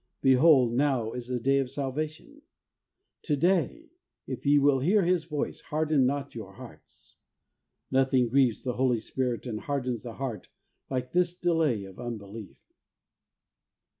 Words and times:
Behold, 0.23 0.73
now 0.73 1.11
is 1.11 1.27
the 1.27 1.39
day 1.39 1.59
of 1.59 1.69
Salvation.' 1.69 2.41
'To 3.21 3.35
day, 3.37 3.91
if 4.25 4.47
ye 4.47 4.57
will 4.57 4.79
hear 4.79 5.03
His 5.03 5.25
voice, 5.25 5.61
harden 5.61 6.07
not 6.07 6.33
your 6.33 6.53
hearts.' 6.53 7.17
Nothing 7.91 8.27
grieves 8.27 8.63
the 8.63 8.73
Holy 8.77 8.99
Spirit 8.99 9.45
and 9.45 9.59
hardens 9.59 10.01
the 10.01 10.13
heart 10.13 10.49
like 10.89 11.11
this 11.11 11.37
delay 11.37 11.83
of 11.83 11.99
unbelief. 11.99 12.57